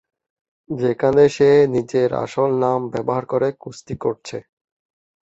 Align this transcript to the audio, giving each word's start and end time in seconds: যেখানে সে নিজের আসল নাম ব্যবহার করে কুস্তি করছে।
যেখানে 0.69 1.23
সে 1.35 1.49
নিজের 1.73 2.09
আসল 2.23 2.49
নাম 2.63 2.79
ব্যবহার 2.93 3.23
করে 3.25 3.47
কুস্তি 3.61 3.95
করছে। 4.03 4.37